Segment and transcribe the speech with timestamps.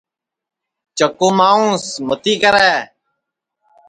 [0.97, 2.71] چکُو مانٚوس متی کرے